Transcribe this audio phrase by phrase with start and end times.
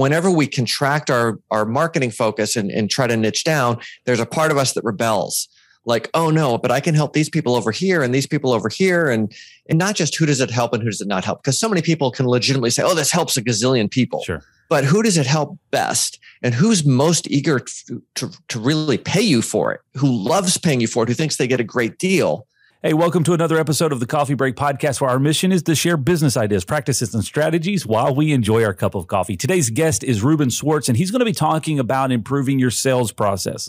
[0.00, 4.26] whenever we contract our our marketing focus and, and try to niche down, there's a
[4.26, 5.48] part of us that rebels.
[5.86, 8.68] Like, oh no, but I can help these people over here and these people over
[8.68, 9.08] here.
[9.08, 9.32] And
[9.68, 11.42] and not just who does it help and who does it not help?
[11.42, 14.22] Because so many people can legitimately say, oh, this helps a gazillion people.
[14.24, 14.42] Sure.
[14.68, 16.18] But who does it help best?
[16.42, 19.80] And who's most eager to, to, to really pay you for it?
[19.96, 21.08] Who loves paying you for it?
[21.08, 22.46] Who thinks they get a great deal?
[22.82, 25.74] Hey, welcome to another episode of the Coffee Break Podcast, where our mission is to
[25.74, 29.36] share business ideas, practices, and strategies while we enjoy our cup of coffee.
[29.36, 33.12] Today's guest is Reuben Swartz, and he's going to be talking about improving your sales
[33.12, 33.68] process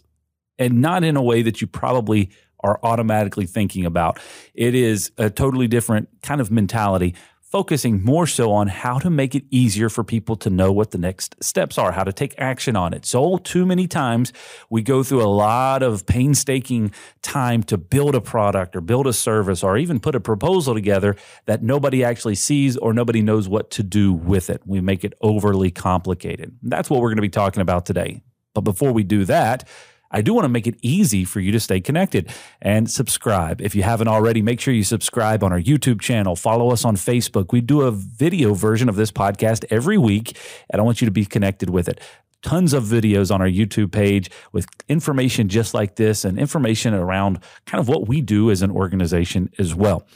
[0.58, 2.30] and not in a way that you probably
[2.62, 4.18] are automatically thinking about.
[4.54, 7.14] It is a totally different kind of mentality
[7.52, 10.98] focusing more so on how to make it easier for people to know what the
[10.98, 13.06] next steps are, how to take action on it.
[13.06, 14.32] So, too many times
[14.70, 16.92] we go through a lot of painstaking
[17.22, 21.18] time to build a product or build a service or even put a proposal together
[21.46, 24.62] that nobody actually sees or nobody knows what to do with it.
[24.66, 26.56] We make it overly complicated.
[26.64, 28.22] That's what we're going to be talking about today.
[28.54, 29.68] But before we do that,
[30.12, 33.62] I do want to make it easy for you to stay connected and subscribe.
[33.62, 36.96] If you haven't already, make sure you subscribe on our YouTube channel, follow us on
[36.96, 37.52] Facebook.
[37.52, 40.38] We do a video version of this podcast every week,
[40.70, 42.00] and I want you to be connected with it
[42.42, 47.40] tons of videos on our YouTube page with information just like this and information around
[47.66, 50.08] kind of what we do as an organization as well.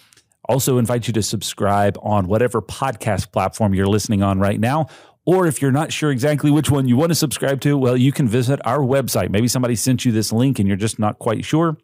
[0.47, 4.87] Also, invite you to subscribe on whatever podcast platform you're listening on right now
[5.25, 8.11] or if you're not sure exactly which one you want to subscribe to, well, you
[8.11, 9.29] can visit our website.
[9.29, 11.77] Maybe somebody sent you this link and you're just not quite sure.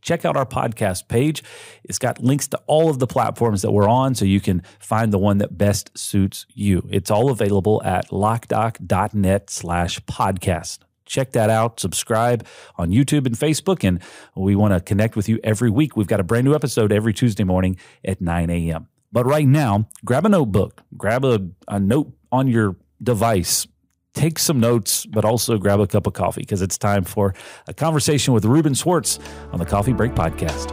[0.00, 1.42] Check out our podcast page.
[1.84, 5.12] It's got links to all of the platforms that we're on so you can find
[5.12, 6.88] the one that best suits you.
[6.90, 10.78] It's all available at lockdoc.net slash podcast.
[11.04, 11.80] Check that out.
[11.80, 13.82] Subscribe on YouTube and Facebook.
[13.82, 14.00] And
[14.34, 15.96] we want to connect with you every week.
[15.96, 18.88] We've got a brand new episode every Tuesday morning at 9 a.m.
[19.10, 23.66] But right now, grab a notebook, grab a, a note on your device.
[24.14, 27.34] Take some notes, but also grab a cup of coffee because it's time for
[27.66, 29.18] a conversation with Reuben Swartz
[29.52, 30.72] on the Coffee Break Podcast.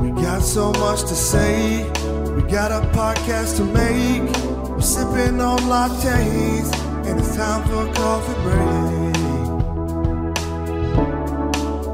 [0.00, 1.84] We got so much to say.
[2.34, 4.22] We got a podcast to make.
[4.70, 6.72] We're sipping on lattes,
[7.06, 9.16] and it's time for a coffee break.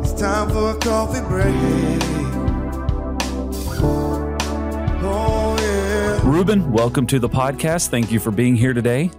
[0.03, 2.03] It's time for a coffee break.
[6.22, 7.88] Reuben, welcome to the podcast.
[7.88, 9.10] Thank you for being here today.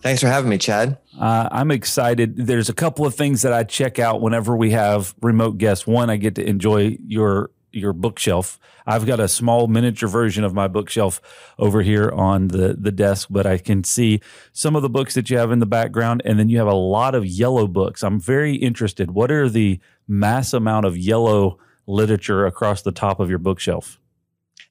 [0.00, 0.98] Thanks for having me, Chad.
[1.18, 2.36] Uh, I'm excited.
[2.36, 5.86] There's a couple of things that I check out whenever we have remote guests.
[5.86, 8.58] One, I get to enjoy your your bookshelf.
[8.86, 11.20] I've got a small miniature version of my bookshelf
[11.60, 14.20] over here on the the desk, but I can see
[14.52, 16.74] some of the books that you have in the background, and then you have a
[16.74, 18.02] lot of yellow books.
[18.02, 19.12] I'm very interested.
[19.12, 19.78] What are the
[20.08, 24.00] mass amount of yellow literature across the top of your bookshelf?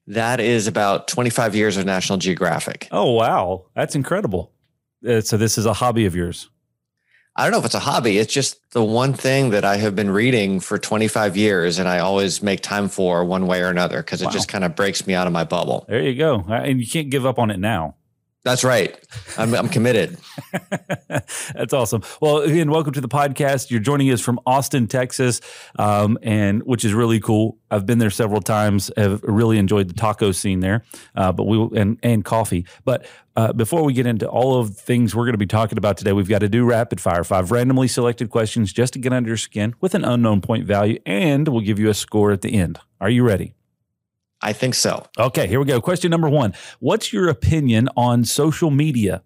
[0.06, 2.88] That is about 25 years of National Geographic.
[2.90, 3.66] Oh, wow.
[3.74, 4.52] That's incredible.
[5.06, 6.50] Uh, so, this is a hobby of yours?
[7.36, 8.18] I don't know if it's a hobby.
[8.18, 11.98] It's just the one thing that I have been reading for 25 years and I
[11.98, 15.14] always make time for one way or another because it just kind of breaks me
[15.14, 15.84] out of my bubble.
[15.88, 16.44] There you go.
[16.48, 17.96] And you can't give up on it now.
[18.44, 18.94] That's right.
[19.38, 20.18] I'm, I'm committed.
[21.08, 22.02] That's awesome.
[22.20, 23.70] Well, again, welcome to the podcast.
[23.70, 25.40] You're joining us from Austin, Texas,
[25.78, 27.56] um, and which is really cool.
[27.70, 28.90] I've been there several times.
[28.98, 30.84] Have really enjoyed the taco scene there,
[31.16, 32.66] uh, but we and and coffee.
[32.84, 35.78] But uh, before we get into all of the things we're going to be talking
[35.78, 37.24] about today, we've got to do rapid fire.
[37.24, 40.98] Five randomly selected questions just to get under your skin with an unknown point value,
[41.06, 42.78] and we'll give you a score at the end.
[43.00, 43.54] Are you ready?
[44.44, 45.06] I think so.
[45.18, 45.80] Okay, here we go.
[45.80, 49.22] Question number one What's your opinion on social media?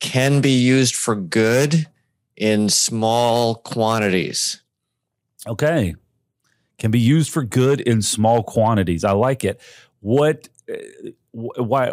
[0.00, 1.86] Can be used for good
[2.36, 4.62] in small quantities.
[5.46, 5.94] Okay.
[6.78, 9.04] Can be used for good in small quantities.
[9.04, 9.60] I like it.
[10.00, 11.92] What, uh, why,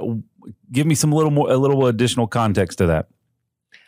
[0.72, 3.08] give me some little more, a little additional context to that.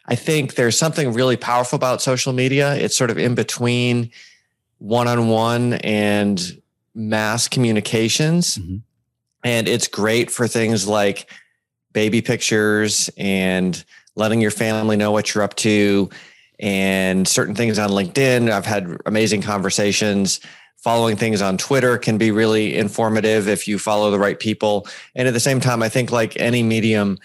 [0.05, 2.75] I think there's something really powerful about social media.
[2.75, 4.11] It's sort of in between
[4.83, 6.61] one on one and
[6.93, 8.57] mass communications.
[8.57, 8.77] Mm-hmm.
[9.45, 11.31] And it's great for things like
[11.93, 13.81] baby pictures and
[14.15, 16.09] letting your family know what you're up to
[16.59, 18.51] and certain things on LinkedIn.
[18.51, 20.41] I've had amazing conversations.
[20.75, 24.85] Following things on Twitter can be really informative if you follow the right people.
[25.15, 27.19] And at the same time, I think like any medium,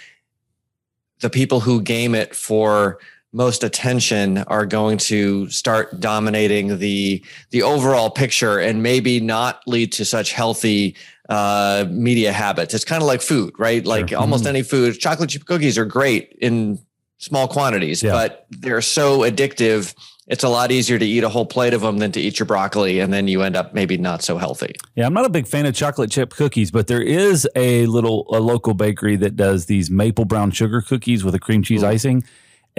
[1.19, 3.01] the people who game it for
[3.33, 9.93] most attention are going to start dominating the the overall picture and maybe not lead
[9.93, 10.97] to such healthy
[11.29, 12.73] uh, media habits.
[12.73, 13.85] It's kind of like food, right?
[13.85, 14.19] Like sure.
[14.19, 14.51] almost mm-hmm.
[14.51, 16.79] any food, chocolate chip cookies are great in
[17.19, 18.13] small quantities, Yeah.
[18.13, 19.95] but they're so addictive.
[20.29, 22.47] It's a lot easier to eat a whole plate of them than to eat your
[22.47, 24.75] broccoli, and then you end up maybe not so healthy.
[24.95, 28.27] Yeah, I'm not a big fan of chocolate chip cookies, but there is a little
[28.31, 32.25] a local bakery that does these maple brown sugar cookies with a cream cheese icing.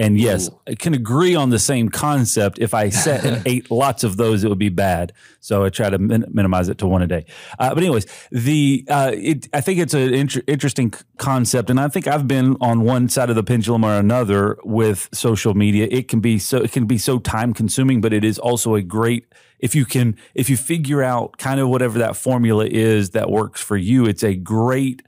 [0.00, 0.58] And yes, Ooh.
[0.66, 2.58] I can agree on the same concept.
[2.58, 5.12] If I sat and ate lots of those, it would be bad.
[5.40, 7.26] So I try to min- minimize it to one a day.
[7.58, 11.88] Uh, but anyways, the uh, it, I think it's an inter- interesting concept, and I
[11.88, 15.86] think I've been on one side of the pendulum or another with social media.
[15.90, 18.82] It can be so it can be so time consuming, but it is also a
[18.82, 19.26] great
[19.58, 23.60] if you can if you figure out kind of whatever that formula is that works
[23.60, 24.06] for you.
[24.06, 25.02] It's a great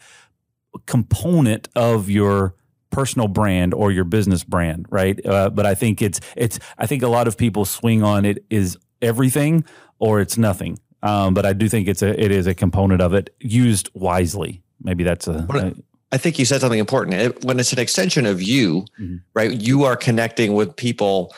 [0.84, 2.56] component of your
[2.92, 5.18] personal brand or your business brand, right?
[5.26, 8.44] Uh, but I think it's it's I think a lot of people swing on it
[8.50, 9.64] is everything
[9.98, 10.78] or it's nothing.
[11.02, 14.62] Um, but I do think it's a it is a component of it used wisely.
[14.80, 15.74] Maybe that's a,
[16.12, 17.16] I think you said something important.
[17.16, 19.20] It, when it's an extension of you, Mhm.
[19.34, 19.50] right?
[19.50, 21.34] You are connecting with people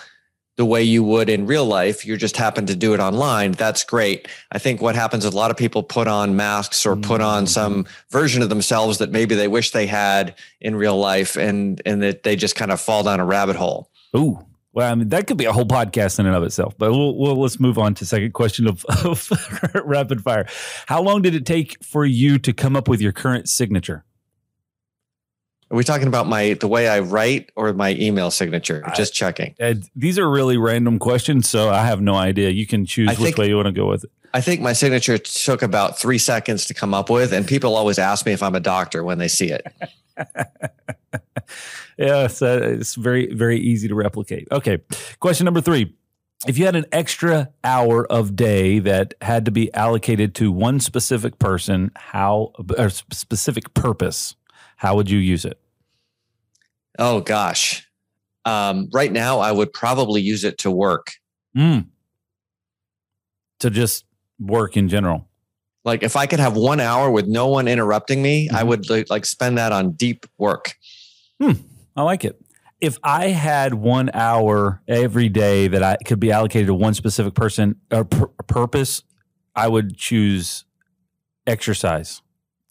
[0.57, 2.07] the way you would in real life.
[2.07, 3.53] You just happen to do it online.
[3.53, 4.29] That's great.
[4.53, 7.45] I think what happens is a lot of people put on masks or put on
[7.45, 7.49] Mhm.
[7.49, 12.03] some version of themselves that maybe they wish they had in real life, and and
[12.03, 13.91] that they just kind of fall down a rabbit hole.
[14.17, 14.39] Ooh.
[14.73, 16.75] Well, I mean, that could be a whole podcast in and of itself.
[16.77, 19.31] But we'll, we'll let's move on to second question of, of
[19.85, 20.47] rapid fire.
[20.87, 24.05] How long did it take for you to come up with your current signature?
[25.71, 28.83] Are we talking about my the way I write or my email signature?
[28.85, 29.55] I- just checking.
[29.61, 32.51] Uh, these are really random questions, so I have no idea.
[32.51, 34.11] You can choose I which think- way you want to go with it.
[34.33, 38.01] I think my signature took about three seconds to come up with, and people always
[38.01, 39.67] ask me if I'm a doctor when they see it.
[41.97, 44.49] Yeah, so it's very, very easy to replicate.
[44.51, 44.79] Okay.
[45.21, 45.95] Question number three.
[46.47, 50.81] If you had an extra hour of day that had to be allocated to one
[50.81, 54.35] specific person, how or specific purpose,
[54.77, 55.59] how would you use it?
[56.99, 57.89] Oh gosh.
[58.45, 61.13] Um, right now, I would probably use it to work.
[61.57, 61.87] Mm.
[63.61, 64.05] To just
[64.39, 65.29] work in general.
[65.85, 68.67] Like if I could have one hour with no one interrupting me, I Mhm.
[68.69, 70.75] would like, like spend that on deep work.
[71.41, 72.41] I like it.
[72.81, 77.35] If I had one hour every day that I could be allocated to one specific
[77.35, 79.03] person or pur- purpose,
[79.55, 80.65] I would choose
[81.47, 82.21] exercise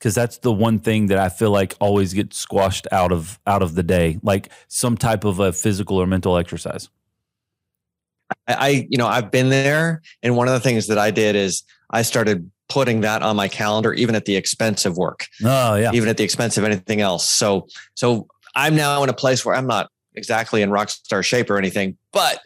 [0.04, 3.62] because that's the one thing that I feel like always gets squashed out of out
[3.62, 6.90] of the day, like some type of a physical or mental exercise.
[8.46, 11.38] I, I, you know, I've been there, and one of the things that I did
[11.38, 15.76] is I started putting that on my calendar, even at the expense of work, Oh
[15.76, 17.30] yeah, even at the expense of anything else.
[17.30, 21.50] So, so I'm now in a place where I'm not exactly in rock star shape
[21.50, 22.42] or anything, but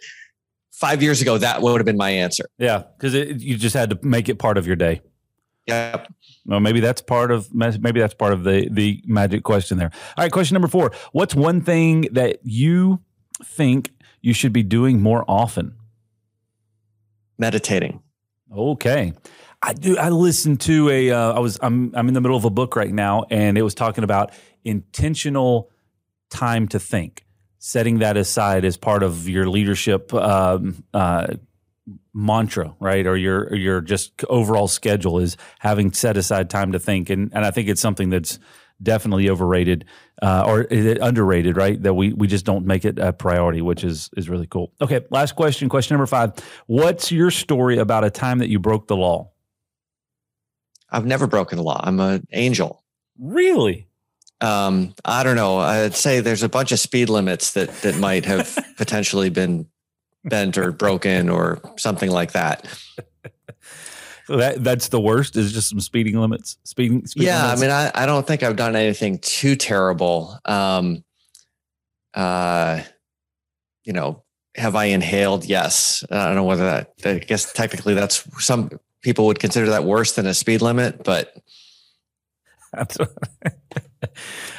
[0.74, 2.45] five years ago, that would have been my answer.
[2.59, 5.01] yeah, because you just had to make it part of your day.
[5.67, 6.13] Yep.
[6.45, 9.91] Well, maybe that's part of maybe that's part of the the magic question there.
[10.17, 10.91] All right, question number four.
[11.11, 13.01] What's one thing that you
[13.43, 13.91] think
[14.21, 15.75] you should be doing more often?
[17.37, 18.01] Meditating.
[18.55, 19.13] Okay.
[19.61, 19.97] I do.
[19.97, 21.11] I listened to a.
[21.11, 21.59] Uh, I was.
[21.61, 21.93] I'm.
[21.95, 24.31] I'm in the middle of a book right now, and it was talking about
[24.63, 25.71] intentional
[26.29, 27.25] time to think,
[27.57, 31.27] setting that aside as part of your leadership um, uh,
[32.13, 33.05] mantra, right?
[33.05, 37.45] Or your your just overall schedule is having set aside time to think, and and
[37.45, 38.39] I think it's something that's
[38.81, 39.85] definitely overrated
[40.21, 41.81] uh, or is it underrated, right?
[41.81, 44.71] That we we just don't make it a priority, which is is really cool.
[44.81, 45.69] Okay, last question.
[45.69, 46.33] Question number five.
[46.65, 49.31] What's your story about a time that you broke the law?
[50.89, 51.79] I've never broken the law.
[51.83, 52.83] I'm an angel.
[53.19, 53.87] Really?
[54.39, 55.57] Um, I don't know.
[55.57, 59.67] I'd say there's a bunch of speed limits that that might have potentially been
[60.29, 62.67] bent or broken or something like that.
[64.29, 65.37] That that's the worst.
[65.37, 66.57] Is just some speeding limits.
[66.63, 67.05] Speeding.
[67.07, 67.61] speeding yeah, limits?
[67.61, 70.37] I mean, I, I don't think I've done anything too terrible.
[70.43, 71.03] Um,
[72.13, 72.81] uh,
[73.85, 74.23] you know,
[74.55, 75.45] have I inhaled?
[75.45, 76.03] Yes.
[76.11, 76.93] I don't know whether that.
[77.05, 81.33] I guess technically, that's some people would consider that worse than a speed limit, but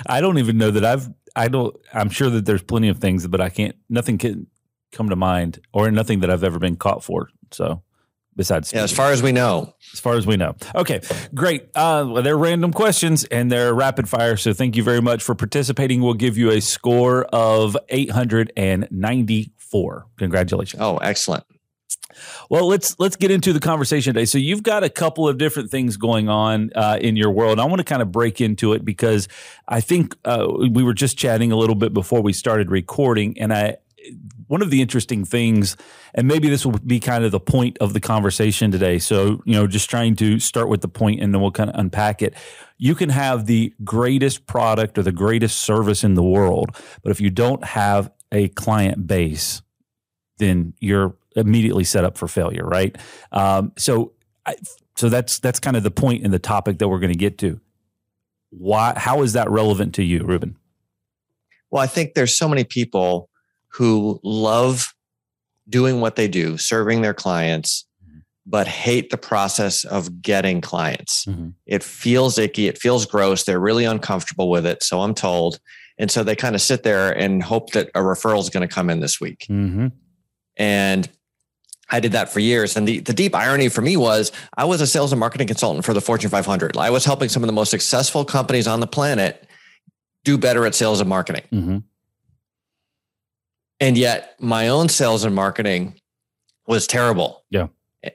[0.07, 1.09] I don't even know that I've.
[1.37, 1.77] I don't.
[1.93, 3.77] I'm sure that there's plenty of things, but I can't.
[3.91, 4.47] Nothing can
[4.93, 7.29] come to mind, or nothing that I've ever been caught for.
[7.51, 7.83] So,
[8.37, 10.57] besides, yeah, as far as we know, as far as we know.
[10.75, 11.01] Okay,
[11.35, 11.65] great.
[11.75, 14.37] Uh, well, they're random questions and they're rapid fire.
[14.37, 16.03] So thank you very much for participating.
[16.03, 20.07] We'll give you a score of 894.
[20.17, 20.81] Congratulations.
[20.81, 21.45] oh, excellent.
[22.51, 24.25] Well, let's let's get into the conversation today.
[24.25, 27.61] So you've got a couple of different things going on uh, in your world.
[27.61, 29.29] I want to kind of break into it because
[29.69, 33.53] I think uh, we were just chatting a little bit before we started recording, and
[33.53, 33.77] I
[34.49, 35.77] one of the interesting things,
[36.15, 38.99] and maybe this will be kind of the point of the conversation today.
[38.99, 41.79] So you know, just trying to start with the point, and then we'll kind of
[41.79, 42.35] unpack it.
[42.79, 46.71] You can have the greatest product or the greatest service in the world,
[47.03, 49.63] but if you don't have a client base,
[50.39, 52.97] then you're immediately set up for failure, right?
[53.33, 54.13] Um, so,
[54.45, 54.57] I,
[54.97, 57.39] so that's that's kind of the point in the topic that we're going to get
[57.39, 57.61] to.
[58.51, 58.95] Why?
[58.97, 60.57] How is that relevant to you, Reuben?
[61.71, 63.29] Well, I think there's so many people
[63.79, 64.93] who love
[65.69, 68.19] doing what they do, serving their clients, mm-hmm.
[68.45, 71.25] but hate the process of getting clients.
[71.27, 71.51] Mm-hmm.
[71.65, 72.67] It feels icky.
[72.67, 73.45] It feels gross.
[73.45, 74.83] They're really uncomfortable with it.
[74.83, 75.61] So I'm told.
[75.97, 78.75] And so they kind of sit there and hope that a referral is going to
[78.75, 79.47] come in this week.
[79.49, 79.89] Mm-hmm.
[80.57, 81.09] And
[81.89, 82.77] I did that for years.
[82.77, 85.85] And the, the deep irony for me was I was a sales and marketing consultant
[85.85, 86.77] for the Fortune 500.
[86.77, 89.47] I was helping some of the most successful companies on the planet
[90.25, 91.45] do better at sales and marketing.
[93.81, 95.95] And yet my own sales and marketing
[96.67, 97.45] was terrible.
[97.51, 97.69] Yeah.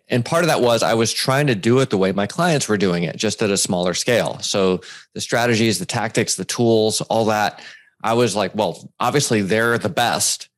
[0.08, 2.70] And part of that was I was trying to do it the way my clients
[2.70, 4.39] were doing it, just at a smaller scale.
[4.39, 4.82] So
[5.13, 7.62] the strategies, the tactics, the tools, all that,
[8.01, 10.50] I was like, well, obviously they're the best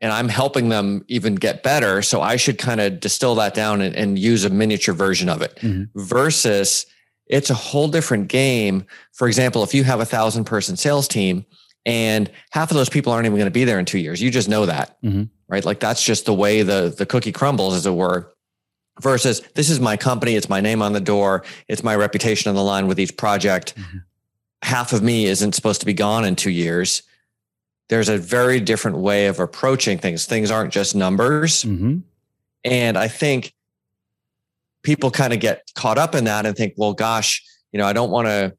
[0.00, 2.02] and I'm helping them even get better.
[2.02, 5.42] So I should kind of distill that down and, and, use a miniature version of
[5.42, 5.84] it mm-hmm.
[5.98, 6.86] versus
[7.28, 8.84] it's a whole different game.
[9.12, 11.46] For example, if you have a thousand person sales team
[11.84, 14.30] and half of those people aren't even going to be there in two years, you
[14.30, 15.24] just know that, mm-hmm.
[15.48, 15.64] right?
[15.64, 18.32] Like that's just the way the, the cookie crumbles, as it were.
[19.00, 22.54] Versus this is my company, it's my name on the door, it's my reputation on
[22.54, 23.74] the line with each project.
[23.74, 23.98] Mm-hmm.
[24.62, 27.02] Half of me isn't supposed to be gone in two years
[27.92, 30.24] there's a very different way of approaching things.
[30.24, 31.62] Things aren't just numbers.
[31.64, 31.98] Mm-hmm.
[32.64, 33.52] And I think
[34.82, 37.92] people kind of get caught up in that and think, well, gosh, you know, I
[37.92, 38.56] don't want to,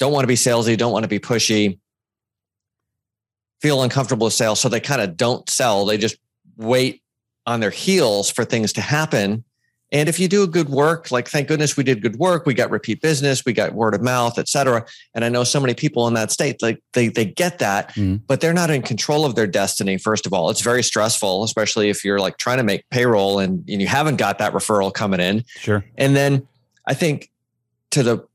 [0.00, 1.78] don't want to be salesy, don't want to be pushy,
[3.62, 4.56] feel uncomfortable to sell.
[4.56, 5.86] So they kind of don't sell.
[5.86, 6.16] They just
[6.56, 7.02] wait
[7.46, 9.44] on their heels for things to happen.
[9.92, 12.54] And if you do a good work, like thank goodness we did good work, we
[12.54, 14.86] got repeat business, we got word of mouth, et cetera.
[15.14, 18.16] And I know so many people in that state, like they they get that, mm-hmm.
[18.26, 19.98] but they're not in control of their destiny.
[19.98, 23.68] First of all, it's very stressful, especially if you're like trying to make payroll and,
[23.68, 25.44] and you haven't got that referral coming in.
[25.58, 25.84] Sure.
[25.98, 26.48] And then
[26.86, 27.30] I think
[27.90, 28.26] to the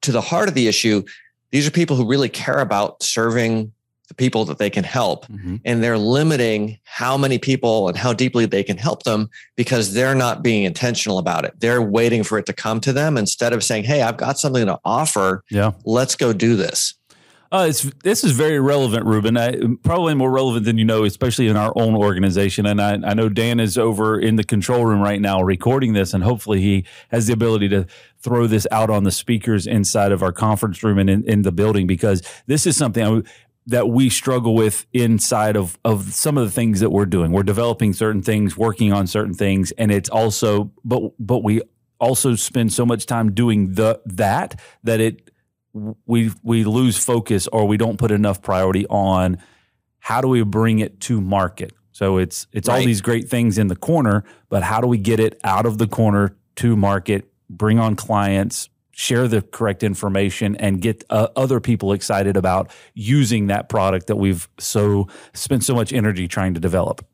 [0.00, 1.02] to the heart of the issue,
[1.50, 3.72] these are people who really care about serving
[4.08, 5.26] the people that they can help.
[5.26, 5.56] Mm-hmm.
[5.64, 10.14] And they're limiting how many people and how deeply they can help them because they're
[10.14, 11.54] not being intentional about it.
[11.60, 14.66] They're waiting for it to come to them instead of saying, Hey, I've got something
[14.66, 15.44] to offer.
[15.50, 15.72] Yeah.
[15.84, 16.94] Let's go do this.
[17.50, 19.38] Uh, it's this is very relevant, Reuben.
[19.38, 22.66] I, probably more relevant than you know, especially in our own organization.
[22.66, 26.12] And I, I know Dan is over in the control room right now recording this,
[26.12, 27.86] and hopefully he has the ability to
[28.20, 31.52] throw this out on the speakers inside of our conference room and in, in the
[31.52, 33.22] building because this is something I,
[33.68, 37.32] that we struggle with inside of of some of the things that we're doing.
[37.32, 41.60] We're developing certain things, working on certain things, and it's also but but we
[42.00, 45.30] also spend so much time doing the that that it
[46.06, 49.38] we we lose focus or we don't put enough priority on
[49.98, 51.72] how do we bring it to market.
[51.92, 52.78] So it's it's right.
[52.80, 55.76] all these great things in the corner, but how do we get it out of
[55.76, 61.60] the corner to market, bring on clients, share the correct information and get uh, other
[61.60, 66.58] people excited about using that product that we've so spent so much energy trying to
[66.58, 67.07] develop.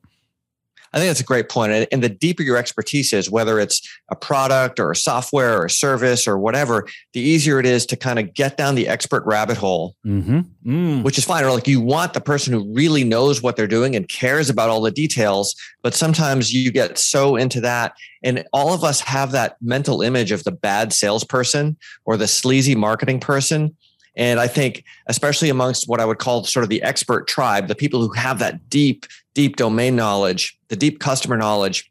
[0.95, 1.89] I think that's a great point.
[1.91, 3.83] And the deeper your expertise is, whether it's
[4.13, 7.97] a product or a software or a service or whatever, the easier it is to
[7.97, 10.41] kind of get down the expert rabbit hole, mm-hmm.
[10.65, 11.03] mm.
[11.03, 11.43] which is fine.
[11.43, 14.71] Or like you want the person who really knows what they're doing and cares about
[14.71, 15.57] all the details.
[15.83, 17.95] But sometimes you get so into that.
[18.23, 22.77] And all of us have that mental image of the bad salesperson or the sleazy
[22.77, 23.77] marketing person.
[24.17, 27.75] And I think, especially amongst what I would call sort of the expert tribe, the
[27.75, 31.91] people who have that deep, deep domain knowledge, the deep customer knowledge,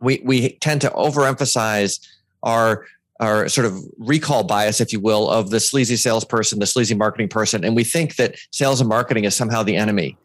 [0.00, 2.06] we, we tend to overemphasize
[2.42, 2.86] our
[3.18, 7.28] our sort of recall bias, if you will, of the sleazy salesperson, the sleazy marketing
[7.28, 7.64] person.
[7.64, 10.18] And we think that sales and marketing is somehow the enemy,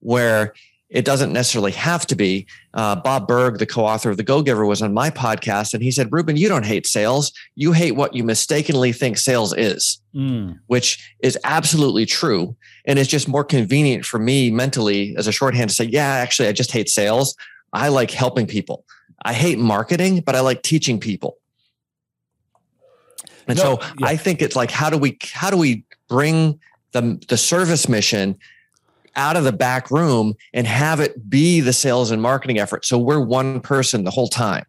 [0.00, 0.52] where
[0.88, 2.46] it doesn't necessarily have to be.
[2.74, 5.90] Uh, Bob Burg, the co-author of The Go Giver, was on my podcast, and he
[5.90, 7.32] said, "Reuben, you don't hate sales.
[7.56, 10.58] You hate what you mistakenly think sales is, mm.
[10.66, 15.70] which is absolutely true, and it's just more convenient for me mentally as a shorthand
[15.70, 17.34] to say, yeah, actually, I just hate sales.
[17.72, 18.84] I like helping people.
[19.22, 21.38] I hate marketing, but I like teaching people."
[23.48, 24.06] And no, so yeah.
[24.06, 26.60] I think it's like, how do we how do we bring
[26.92, 28.38] the the service mission
[29.16, 32.84] out of the back room and have it be the sales and marketing effort.
[32.84, 34.64] So we're one person the whole time.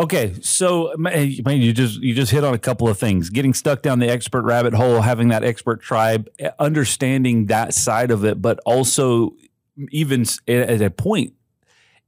[0.00, 3.98] Okay, so you just you just hit on a couple of things: getting stuck down
[3.98, 8.60] the expert rabbit hole, having that expert tribe, eh, understanding that side of it, but
[8.64, 9.32] also
[9.90, 11.32] even at a point,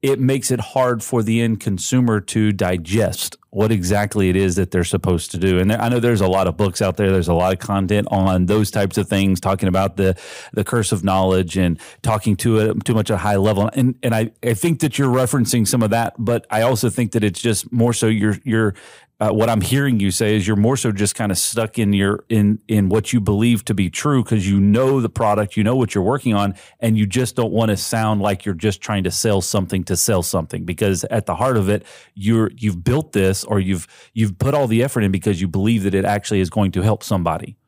[0.03, 4.71] it makes it hard for the end consumer to digest what exactly it is that
[4.71, 5.59] they're supposed to do.
[5.59, 7.11] And I know there's a lot of books out there.
[7.11, 10.17] There's a lot of content on those types of things, talking about the
[10.53, 13.69] the curse of knowledge and talking to it too much at a high level.
[13.75, 17.13] And and I, I think that you're referencing some of that, but I also think
[17.13, 18.75] that it's just more so you're you're
[19.21, 21.93] uh, what I'm hearing you say is you're more so just kind of stuck in
[21.93, 25.63] your in in what you believe to be true because you know the product, you
[25.63, 28.81] know what you're working on, and you just don't want to sound like you're just
[28.81, 31.85] trying to sell something to sell something because at the heart of it,
[32.15, 35.83] you're you've built this or you've you've put all the effort in because you believe
[35.83, 37.59] that it actually is going to help somebody.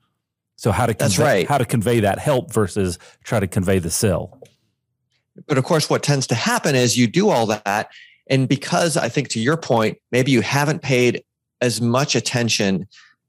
[0.57, 1.49] So how to That's convey, right.
[1.49, 4.41] how to convey that help versus try to convey the sell.
[5.47, 7.91] But of course, what tends to happen is you do all that.
[8.29, 11.23] And because I think to your point, maybe you haven't paid
[11.63, 12.87] as much attention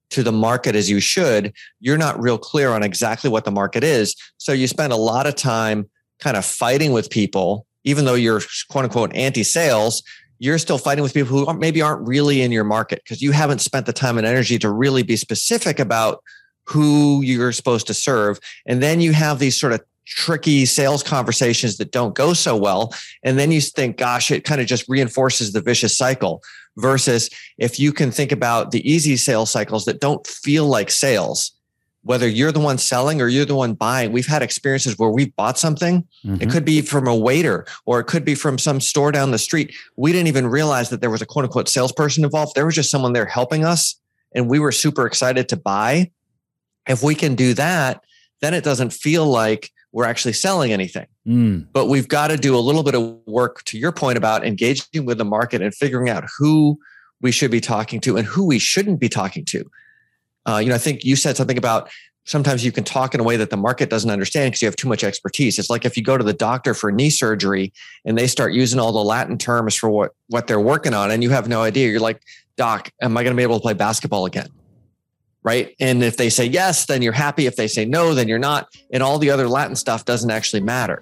[0.10, 3.84] to the market as you should, you're not real clear on exactly what the market
[3.84, 4.16] is.
[4.38, 8.42] So you spend a lot of time kind of fighting with people, even though you're
[8.70, 10.04] quote unquote anti sales,
[10.40, 13.60] you're still fighting with people who maybe aren't really in your market because you haven't
[13.60, 16.22] spent the time and energy to really be specific about
[16.66, 18.40] who you're supposed to serve.
[18.66, 22.94] And then you have these sort of tricky sales conversations that don't go so well.
[23.24, 26.42] And then you think, gosh, it kind of just reinforces the vicious cycle.
[26.76, 27.30] Versus
[27.60, 31.52] if you can think about the easy sales cycles that don't feel like sales,
[32.04, 35.36] whether you're the one selling or you're the one buying, we've had experiences where we've
[35.36, 36.02] bought something.
[36.26, 36.42] Mm-hmm.
[36.42, 39.38] It could be from a waiter or it could be from some store down the
[39.38, 39.74] street.
[39.96, 42.56] We didn't even realize that there was a quote unquote salesperson involved.
[42.56, 44.00] There was just someone there helping us.
[44.36, 46.12] And we were super excited to buy.
[46.88, 48.02] If we can do that,
[48.42, 51.06] then it doesn't feel like we're actually selling anything.
[51.26, 51.68] Mm.
[51.72, 55.06] But we've got to do a little bit of work to your point about engaging
[55.06, 56.80] with the market and figuring out who
[57.22, 59.64] we should be talking to and who we shouldn't be talking to.
[60.46, 61.90] Uh, you know, I think you said something about
[62.26, 64.76] sometimes you can talk in a way that the market doesn't understand because you have
[64.76, 65.60] too much expertise.
[65.60, 67.72] It's like if you go to the doctor for knee surgery
[68.04, 71.22] and they start using all the Latin terms for what what they're working on, and
[71.22, 71.90] you have no idea.
[71.90, 72.22] You're like,
[72.58, 74.50] Doc, am I going to be able to play basketball again?
[75.44, 75.76] Right?
[75.80, 77.46] And if they say yes, then you're happy.
[77.46, 78.68] If they say no, then you're not.
[78.92, 81.02] And all the other Latin stuff doesn't actually matter.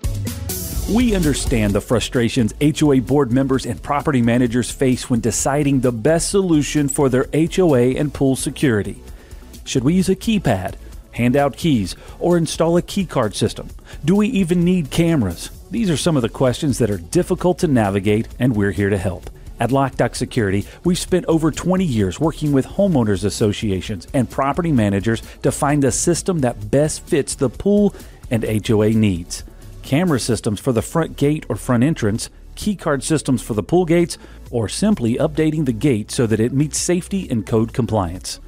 [0.89, 6.29] We understand the frustrations HOA board members and property managers face when deciding the best
[6.29, 9.01] solution for their HOA and pool security.
[9.63, 10.75] Should we use a keypad,
[11.12, 13.69] hand out keys, or install a keycard system?
[14.03, 15.50] Do we even need cameras?
[15.70, 18.98] These are some of the questions that are difficult to navigate, and we're here to
[18.98, 19.29] help.
[19.61, 25.21] At LockDoc Security, we've spent over 20 years working with homeowners associations and property managers
[25.43, 27.93] to find the system that best fits the pool
[28.31, 29.43] and HOA needs.
[29.83, 34.17] Camera systems for the front gate or front entrance, keycard systems for the pool gates,
[34.50, 38.39] or simply updating the gate so that it meets safety and code compliance.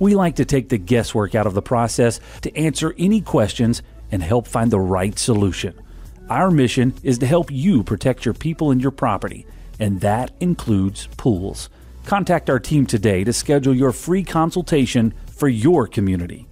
[0.00, 4.24] We like to take the guesswork out of the process to answer any questions and
[4.24, 5.80] help find the right solution.
[6.28, 9.46] Our mission is to help you protect your people and your property
[9.78, 11.68] and that includes pools.
[12.04, 16.48] Contact our team today to schedule your free consultation for your community.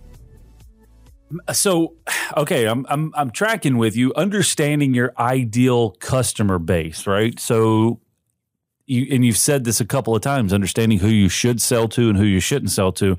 [1.52, 1.94] So,
[2.36, 7.38] okay, I'm I'm I'm tracking with you, understanding your ideal customer base, right?
[7.40, 8.00] So,
[8.86, 12.08] you and you've said this a couple of times, understanding who you should sell to
[12.08, 13.16] and who you shouldn't sell to.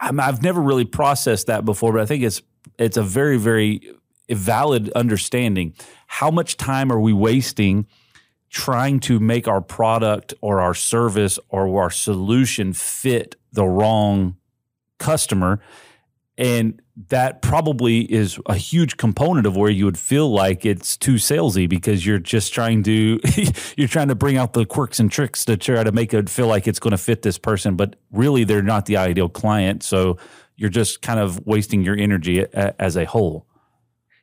[0.00, 2.42] i have never really processed that before, but I think it's
[2.78, 3.94] it's a very very
[4.28, 5.74] valid understanding.
[6.06, 7.86] How much time are we wasting?
[8.52, 14.36] Trying to make our product or our service or our solution fit the wrong
[14.98, 15.58] customer.
[16.36, 21.14] And that probably is a huge component of where you would feel like it's too
[21.14, 23.18] salesy because you're just trying to
[23.76, 26.46] you're trying to bring out the quirks and tricks to try to make it feel
[26.46, 29.82] like it's going to fit this person, but really they're not the ideal client.
[29.82, 30.18] So
[30.56, 33.46] you're just kind of wasting your energy as a whole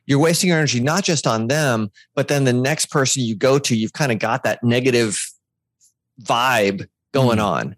[0.06, 3.58] you're wasting your energy not just on them, but then the next person you go
[3.58, 5.18] to, you've kind of got that negative
[6.22, 7.44] vibe going mm.
[7.44, 7.76] on.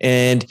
[0.00, 0.44] And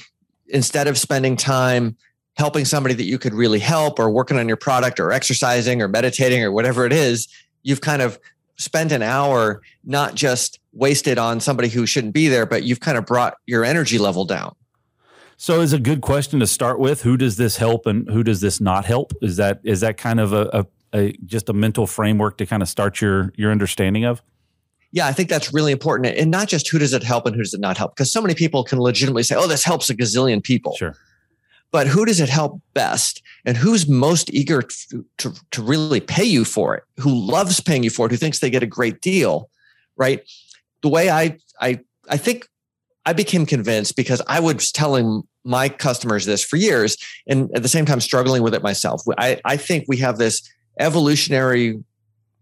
[0.47, 1.95] instead of spending time
[2.35, 5.87] helping somebody that you could really help or working on your product or exercising or
[5.87, 7.27] meditating or whatever it is,
[7.63, 8.19] you've kind of
[8.57, 12.97] spent an hour not just wasted on somebody who shouldn't be there, but you've kind
[12.97, 14.55] of brought your energy level down.
[15.37, 17.03] So, is a good question to start with.
[17.03, 19.13] Who does this help, and who does this not help?
[19.21, 22.61] Is that is that kind of a, a a just a mental framework to kind
[22.61, 24.21] of start your your understanding of?
[24.91, 26.17] Yeah, I think that's really important.
[26.17, 27.95] And not just who does it help and who does it not help?
[27.95, 30.75] Because so many people can legitimately say, oh, this helps a gazillion people.
[30.75, 30.95] Sure.
[31.71, 33.21] But who does it help best?
[33.45, 36.83] And who's most eager to, to, to really pay you for it?
[36.97, 38.11] Who loves paying you for it?
[38.11, 39.51] Who thinks they get a great deal?
[39.95, 40.23] Right.
[40.81, 42.47] The way I I I think
[43.05, 46.97] I became convinced because I was telling my customers this for years
[47.27, 49.01] and at the same time struggling with it myself.
[49.17, 50.41] I, I think we have this
[50.79, 51.83] evolutionary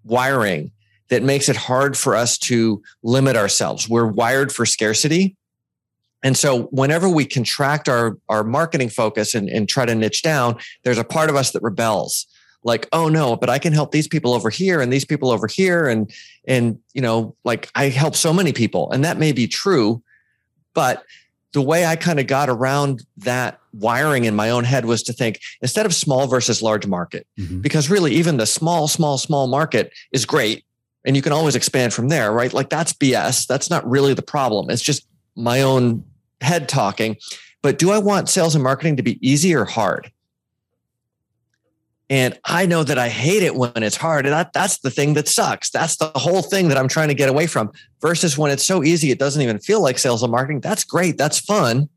[0.03, 0.71] wiring
[1.09, 3.87] that makes it hard for us to limit ourselves.
[3.87, 5.35] We're wired for scarcity.
[6.23, 10.57] And so whenever we contract our, our marketing focus and, and try to niche down,
[10.83, 12.27] there's a part of us that rebels
[12.63, 15.47] like oh no but i can help these people over here and these people over
[15.47, 16.11] here and
[16.47, 20.01] and you know like i help so many people and that may be true
[20.73, 21.03] but
[21.53, 25.13] the way i kind of got around that wiring in my own head was to
[25.13, 27.59] think instead of small versus large market mm-hmm.
[27.59, 30.65] because really even the small small small market is great
[31.05, 32.53] and you can always expand from there right?
[32.53, 36.03] Like that's bs that's not really the problem it's just my own
[36.41, 37.17] head talking.
[37.63, 40.11] But do i want sales and marketing to be easy or hard
[42.09, 44.25] and I know that I hate it when it's hard.
[44.25, 45.69] And that, that's the thing that sucks.
[45.69, 48.83] That's the whole thing that I'm trying to get away from versus when it's so
[48.83, 50.61] easy, it doesn't even feel like sales and marketing.
[50.61, 51.17] That's great.
[51.17, 51.89] That's fun.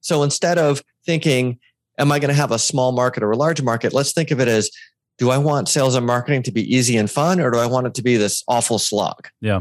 [0.00, 1.58] So instead of thinking,
[1.98, 3.94] am I going to have a small market or a large market?
[3.94, 4.70] Let's think of it as,
[5.18, 7.86] do I want sales and marketing to be easy and fun, or do I want
[7.86, 9.28] it to be this awful slog?
[9.40, 9.60] Yeah,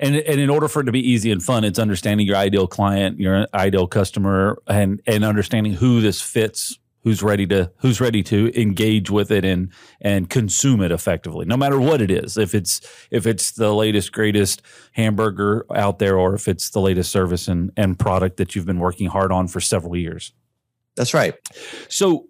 [0.00, 2.66] and and in order for it to be easy and fun, it's understanding your ideal
[2.66, 8.20] client, your ideal customer, and and understanding who this fits who's ready to who's ready
[8.20, 12.36] to engage with it and and consume it effectively no matter what it is.
[12.36, 12.80] If it's
[13.12, 17.70] if it's the latest greatest hamburger out there or if it's the latest service and
[17.76, 20.32] and product that you've been working hard on for several years.
[20.96, 21.34] That's right.
[21.88, 22.26] So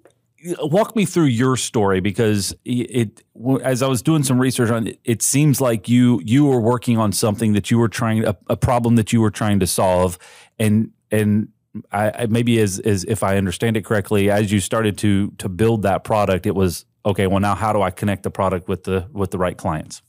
[0.58, 3.22] walk me through your story because it,
[3.62, 6.98] as I was doing some research on it, it seems like you you were working
[6.98, 10.18] on something that you were trying a, a problem that you were trying to solve
[10.58, 11.48] and and
[11.92, 15.82] I, maybe as, as if I understand it correctly, as you started to to build
[15.82, 17.26] that product, it was okay.
[17.26, 20.02] Well, now how do I connect the product with the with the right clients?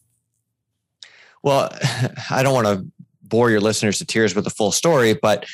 [1.44, 1.70] Well,
[2.30, 2.86] I don't want to
[3.24, 5.46] bore your listeners to tears with the full story, but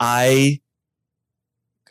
[0.00, 0.60] I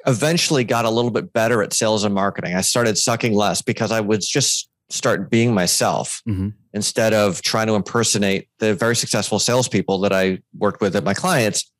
[0.08, 2.56] eventually got a little bit better at sales and marketing.
[2.56, 6.50] I started sucking less because I would just start being myself mm-hmm.
[6.74, 11.13] instead of trying to impersonate the very successful salespeople that I worked with at my
[11.13, 11.72] clients.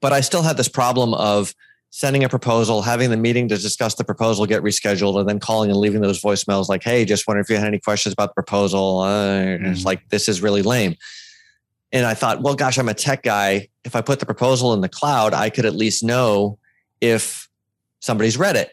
[0.00, 1.54] But I still had this problem of
[1.90, 5.70] sending a proposal, having the meeting to discuss the proposal get rescheduled, and then calling
[5.70, 8.34] and leaving those voicemails like, "Hey, just wondering if you had any questions about the
[8.34, 9.66] proposal." Uh, mm-hmm.
[9.66, 10.94] It's like this is really lame.
[11.90, 13.68] And I thought, well, gosh, I'm a tech guy.
[13.84, 16.58] If I put the proposal in the cloud, I could at least know
[17.00, 17.48] if
[18.00, 18.72] somebody's read it.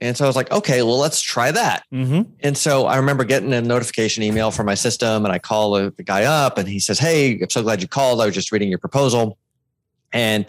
[0.00, 1.84] And so I was like, okay, well, let's try that.
[1.92, 2.30] Mm-hmm.
[2.40, 6.04] And so I remember getting a notification email from my system, and I call the,
[6.04, 8.20] guy up, and he says, "Hey, I'm so glad you called.
[8.20, 9.38] I was just reading your proposal."
[10.12, 10.46] And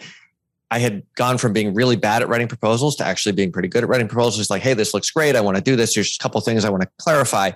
[0.70, 3.82] I had gone from being really bad at writing proposals to actually being pretty good
[3.82, 4.36] at writing proposals.
[4.36, 5.34] He's like, hey, this looks great.
[5.34, 5.94] I want to do this.
[5.94, 7.50] There's a couple things I want to clarify.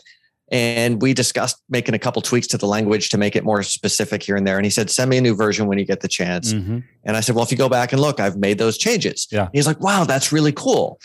[0.50, 4.22] And we discussed making a couple tweaks to the language to make it more specific
[4.22, 4.56] here and there.
[4.56, 6.52] And he said, send me a new version when you get the chance.
[6.52, 6.80] Mm-hmm.
[7.04, 9.26] And I said, well, if you go back and look, I've made those changes.
[9.30, 9.48] Yeah.
[9.52, 11.00] he's like, wow, that's really cool.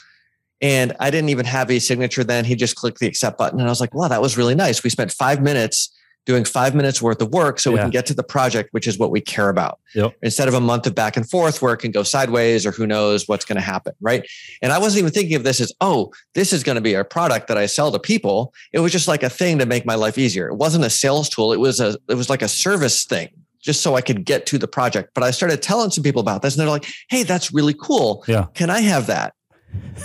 [0.61, 2.45] And I didn't even have a signature then.
[2.45, 3.59] He just clicked the accept button.
[3.59, 4.83] And I was like, wow, that was really nice.
[4.83, 5.95] We spent five minutes
[6.25, 7.73] doing five minutes worth of work so yeah.
[7.73, 9.79] we can get to the project, which is what we care about.
[9.95, 10.13] Yep.
[10.21, 12.85] Instead of a month of back and forth where it can go sideways or who
[12.85, 13.93] knows what's going to happen.
[13.99, 14.27] Right.
[14.61, 17.03] And I wasn't even thinking of this as, oh, this is going to be a
[17.03, 18.53] product that I sell to people.
[18.73, 20.47] It was just like a thing to make my life easier.
[20.47, 21.51] It wasn't a sales tool.
[21.51, 24.57] It was a, it was like a service thing just so I could get to
[24.57, 25.11] the project.
[25.15, 28.23] But I started telling some people about this and they're like, Hey, that's really cool.
[28.27, 28.45] Yeah.
[28.53, 29.33] Can I have that?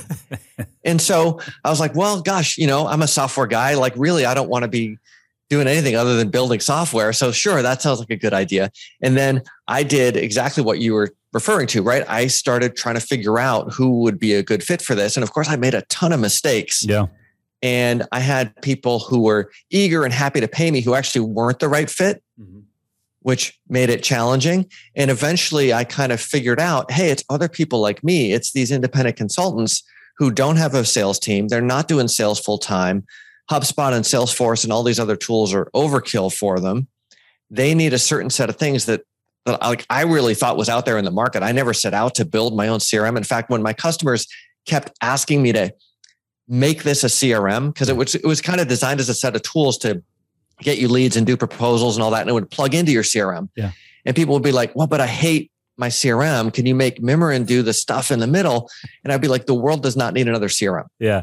[0.85, 3.75] and so I was like, well, gosh, you know, I'm a software guy.
[3.75, 4.99] Like, really, I don't want to be
[5.51, 7.13] doing anything other than building software.
[7.13, 8.71] So, sure, that sounds like a good idea.
[9.03, 12.05] And then I did exactly what you were referring to, right?
[12.09, 15.17] I started trying to figure out who would be a good fit for this.
[15.17, 16.85] And of course, I made a ton of mistakes.
[16.85, 17.07] Yeah.
[17.63, 21.61] And I had people who were eager and happy to pay me who actually weren't
[21.61, 22.23] the right fit.
[22.41, 22.61] Mm-hmm
[23.25, 24.67] which made it challenging.
[24.95, 28.35] And eventually I kind of figured out hey, it's other people like me.
[28.35, 29.83] It's these independent consultants
[30.19, 31.49] who don't have a sales team.
[31.49, 33.05] They're not doing sales full time.
[33.51, 36.87] HubSpot and Salesforce and all these other tools are overkill for them.
[37.51, 39.03] They need a certain set of things that,
[39.47, 41.43] that like I really thought was out there in the market.
[41.43, 43.17] I never set out to build my own CRM.
[43.17, 44.27] In fact, when my customers
[44.67, 45.73] kept asking me to
[46.47, 47.99] make this a CRM, because it mm.
[47.99, 50.03] was it was kind of designed as a set of tools to
[50.61, 53.03] get you leads and do proposals and all that, and it would plug into your
[53.03, 53.49] CRM.
[53.57, 53.73] Yeah.
[54.05, 56.53] And people would be like, "Well, but I hate my CRM.
[56.53, 58.71] Can you make Mimiran do the stuff in the middle?"
[59.03, 61.23] And I'd be like, "The world does not need another CRM." Yeah.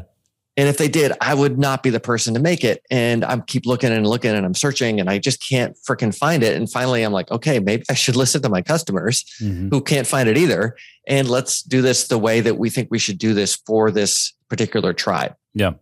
[0.56, 2.82] And if they did, I would not be the person to make it.
[2.90, 6.42] And I'm keep looking and looking and I'm searching and I just can't freaking find
[6.42, 6.56] it.
[6.56, 9.70] And finally, I'm like, okay, maybe I should listen to my customers mm-hmm.
[9.70, 10.76] who can't find it either.
[11.08, 14.34] And let's do this the way that we think we should do this for this
[14.48, 15.34] particular tribe.
[15.54, 15.72] Yeah,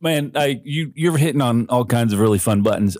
[0.00, 2.96] man, I, you you're hitting on all kinds of really fun buttons.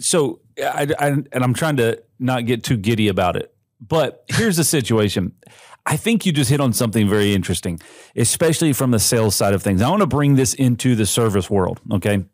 [0.00, 4.56] So I, I and I'm trying to not get too giddy about it, but here's
[4.56, 5.32] the situation.
[5.86, 7.80] I think you just hit on something very interesting,
[8.14, 9.80] especially from the sales side of things.
[9.82, 11.80] I want to bring this into the service world.
[11.92, 12.24] Okay.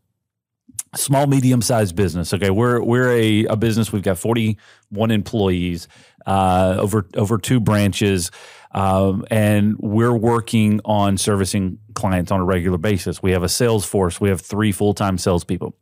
[0.96, 5.88] small medium sized business okay we're we're a, a business we've got 41 employees
[6.26, 8.30] uh, over over two branches
[8.74, 13.22] um, and we're working on servicing clients on a regular basis.
[13.22, 14.20] We have a sales force.
[14.20, 15.76] We have three full-time salespeople.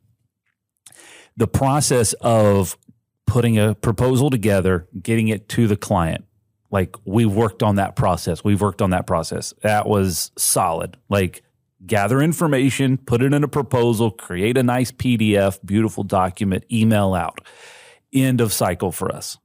[1.35, 2.77] The process of
[3.25, 6.25] putting a proposal together getting it to the client
[6.73, 8.43] like we've worked on that process.
[8.43, 9.53] We've worked on that process.
[9.61, 10.97] That was solid.
[11.07, 11.43] Like
[11.85, 17.39] gather information, put it in a proposal, create a nice PDF, beautiful document, email out.
[18.11, 19.37] End of cycle for us.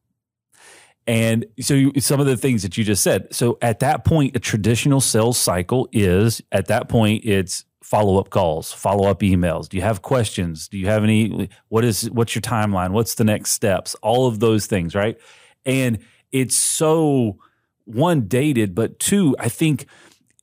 [1.09, 3.35] And so you, some of the things that you just said.
[3.35, 8.29] So at that point, a traditional sales cycle is at that point, it's follow up
[8.29, 9.71] calls, follow up emails.
[9.71, 10.69] Do you have questions?
[10.69, 11.49] Do you have any?
[11.69, 12.91] What is, what's your timeline?
[12.91, 13.97] What's the next steps?
[14.03, 15.19] All of those things, right?
[15.65, 17.39] And it's so
[17.87, 19.87] one dated, but two, I think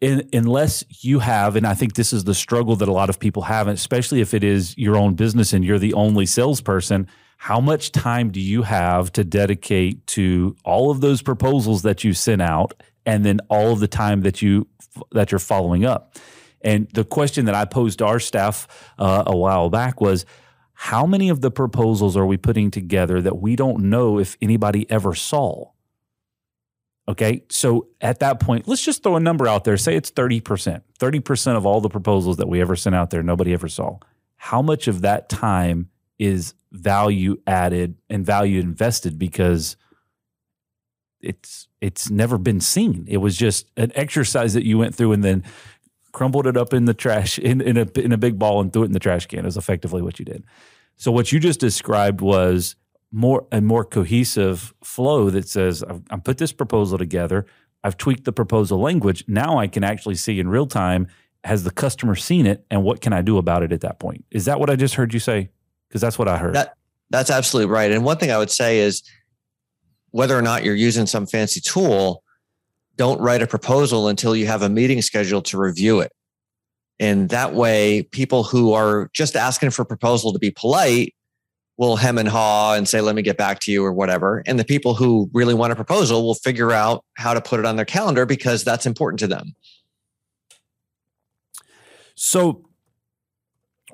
[0.02, 3.20] in, unless you have, and I think this is the struggle that a lot of
[3.20, 7.08] people have, especially if it is your own business and you're the only salesperson,
[7.46, 12.12] how much time do you have to dedicate to all of those proposals that you
[12.12, 12.74] sent out
[13.06, 14.68] and then all of the time that you
[15.12, 16.18] that you're following up?
[16.62, 20.26] And the question that I posed to our staff uh, a while back was,
[20.74, 24.90] how many of the proposals are we putting together that we don't know if anybody
[24.90, 25.66] ever saw?
[27.08, 27.44] Okay.
[27.50, 29.78] So at that point, let's just throw a number out there.
[29.78, 30.82] Say it's 30%.
[31.00, 34.00] 30% of all the proposals that we ever sent out there, nobody ever saw.
[34.36, 39.78] How much of that time is value added and value invested because
[41.22, 43.06] it's it's never been seen.
[43.08, 45.44] It was just an exercise that you went through and then
[46.12, 48.84] crumbled it up in the trash in, in a in a big ball and threw
[48.84, 50.44] it in the trash can is effectively what you did.
[50.96, 52.76] So what you just described was
[53.12, 57.46] more a more cohesive flow that says I've, I've put this proposal together.
[57.84, 59.24] I've tweaked the proposal language.
[59.28, 61.08] Now I can actually see in real time
[61.44, 64.26] has the customer seen it and what can I do about it at that point?
[64.32, 65.50] Is that what I just heard you say?
[65.96, 66.56] Because that's what I heard.
[66.56, 66.74] That,
[67.10, 67.90] that's absolutely right.
[67.90, 69.02] And one thing I would say is
[70.12, 72.22] whether or not you're using some fancy tool,
[72.98, 76.12] don't write a proposal until you have a meeting scheduled to review it.
[77.00, 81.16] And that way, people who are just asking for a proposal to be polite
[81.78, 84.44] will hem and haw and say, let me get back to you or whatever.
[84.46, 87.66] And the people who really want a proposal will figure out how to put it
[87.66, 89.56] on their calendar because that's important to them.
[92.16, 92.66] So,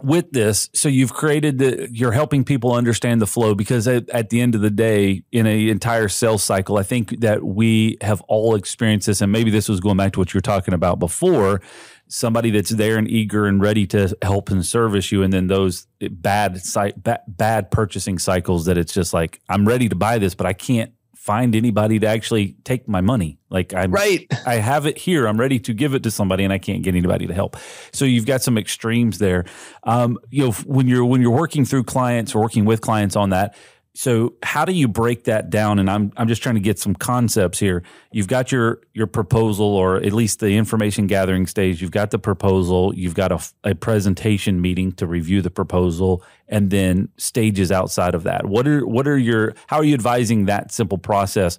[0.03, 4.29] with this, so you've created the, you're helping people understand the flow because at, at
[4.29, 8.21] the end of the day, in an entire sales cycle, I think that we have
[8.21, 10.99] all experienced this, and maybe this was going back to what you were talking about
[10.99, 11.61] before
[12.07, 15.87] somebody that's there and eager and ready to help and service you and then those
[16.01, 16.59] bad
[16.97, 20.51] bad, bad purchasing cycles that it's just like I'm ready to buy this but I
[20.51, 23.37] can't find anybody to actually take my money.
[23.51, 24.25] Like I'm right.
[24.47, 25.27] I have it here.
[25.27, 27.57] I'm ready to give it to somebody and I can't get anybody to help.
[27.91, 29.45] So you've got some extremes there.
[29.83, 33.29] Um, you know when you're when you're working through clients or working with clients on
[33.29, 33.55] that
[33.93, 36.95] so how do you break that down and I'm I'm just trying to get some
[36.95, 37.83] concepts here.
[38.11, 42.19] You've got your your proposal or at least the information gathering stage, you've got the
[42.19, 48.15] proposal, you've got a, a presentation meeting to review the proposal and then stages outside
[48.15, 48.45] of that.
[48.45, 51.57] What are what are your how are you advising that simple process?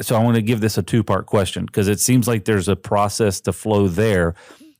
[0.00, 2.76] So I want to give this a two-part question because it seems like there's a
[2.76, 4.34] process to flow there,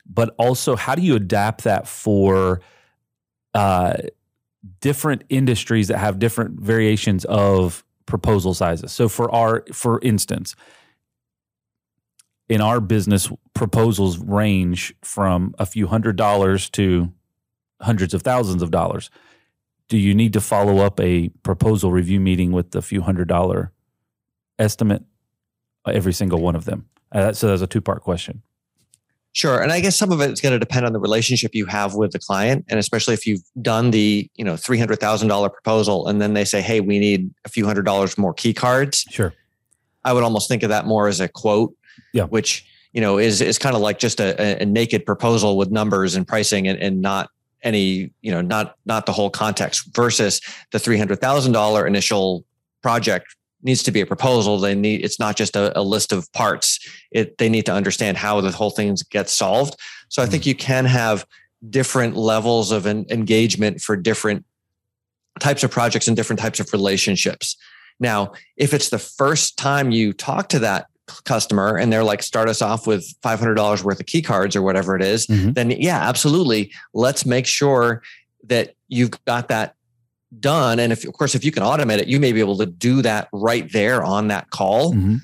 [0.06, 2.60] but also how do you adapt that for
[3.54, 3.94] uh,
[4.80, 8.92] different industries that have different variations of proposal sizes.
[8.92, 10.54] So for our for instance,
[12.48, 17.12] in our business proposals range from a few hundred dollars to
[17.80, 19.10] hundreds of thousands of dollars.
[19.88, 23.72] Do you need to follow up a proposal review meeting with a few hundred dollar
[24.58, 25.04] estimate
[25.86, 26.88] every single one of them?
[27.12, 28.42] Uh, so that's a two part question.
[29.36, 29.60] Sure.
[29.60, 31.94] And I guess some of it is going to depend on the relationship you have
[31.94, 32.64] with the client.
[32.70, 36.80] And especially if you've done the, you know, $300,000 proposal and then they say, Hey,
[36.80, 39.04] we need a few hundred dollars more key cards.
[39.10, 39.34] Sure.
[40.06, 41.76] I would almost think of that more as a quote,
[42.14, 42.24] yeah.
[42.24, 46.14] which, you know, is, is kind of like just a, a naked proposal with numbers
[46.14, 47.28] and pricing and, and not
[47.60, 50.40] any, you know, not, not the whole context versus
[50.72, 52.42] the $300,000 initial
[52.80, 54.58] project needs to be a proposal.
[54.58, 56.78] They need it's not just a, a, list of parts.
[57.10, 59.76] It they need to understand how the whole thing gets solved.
[60.08, 60.48] So I think mm-hmm.
[60.50, 61.26] you can have
[61.68, 64.44] different levels of an engagement for different
[65.40, 67.56] types of projects and different types of relationships.
[67.98, 70.86] Now, if it's the first time you talk to that
[71.24, 74.96] customer and they're like start us off with $500 worth of key cards or whatever
[74.96, 75.52] it is, mm-hmm.
[75.52, 78.02] then yeah absolutely let's make sure
[78.44, 79.74] that you've got that
[80.40, 80.78] done.
[80.78, 83.02] And if, of course, if you can automate it, you may be able to do
[83.02, 85.16] that right there on that call mm-hmm.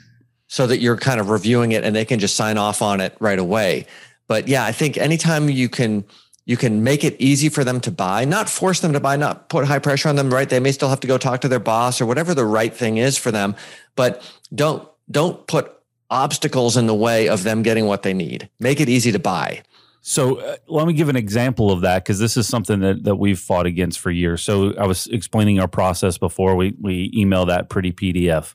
[0.49, 3.17] so that you're kind of reviewing it and they can just sign off on it
[3.21, 3.87] right away.
[4.29, 6.05] But yeah, I think anytime you can
[6.45, 9.49] you can make it easy for them to buy, not force them to buy, not
[9.49, 10.49] put high pressure on them, right?
[10.49, 12.97] They may still have to go talk to their boss or whatever the right thing
[12.97, 13.55] is for them,
[13.95, 15.73] but don't don't put
[16.11, 18.49] obstacles in the way of them getting what they need.
[18.59, 19.62] Make it easy to buy.
[20.05, 23.17] So uh, let me give an example of that because this is something that, that
[23.17, 24.43] we've fought against for years.
[24.43, 28.55] So I was explaining our process before we we email that pretty PDF.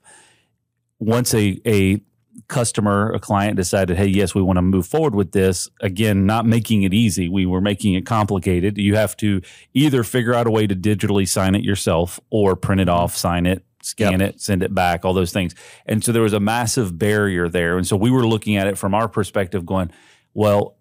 [0.99, 2.01] Once a a
[2.49, 5.69] customer, a client decided, hey, yes, we want to move forward with this.
[5.81, 7.29] Again, not making it easy.
[7.29, 8.77] We were making it complicated.
[8.77, 9.41] You have to
[9.73, 13.45] either figure out a way to digitally sign it yourself or print it off, sign
[13.45, 14.35] it, scan yep.
[14.35, 15.55] it, send it back, all those things.
[15.85, 17.77] And so there was a massive barrier there.
[17.77, 19.91] And so we were looking at it from our perspective, going,
[20.33, 20.76] well,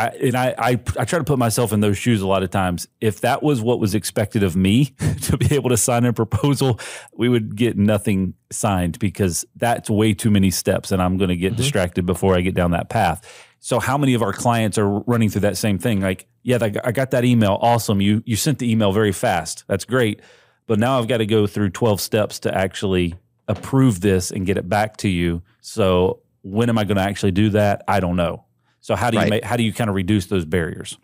[0.00, 2.50] I, and I, I, I try to put myself in those shoes a lot of
[2.50, 2.88] times.
[3.02, 4.86] If that was what was expected of me
[5.22, 6.80] to be able to sign a proposal,
[7.12, 11.36] we would get nothing signed because that's way too many steps, and I'm going to
[11.36, 11.62] get mm-hmm.
[11.62, 13.46] distracted before I get down that path.
[13.58, 16.00] So, how many of our clients are running through that same thing?
[16.00, 17.58] Like, yeah, I got that email.
[17.60, 18.00] Awesome.
[18.00, 19.64] You you sent the email very fast.
[19.66, 20.20] That's great.
[20.66, 23.16] But now I've got to go through 12 steps to actually
[23.48, 25.42] approve this and get it back to you.
[25.60, 27.82] So, when am I going to actually do that?
[27.86, 28.44] I don't know.
[28.80, 30.96] So how do you make, how do you kind of reduce those barriers?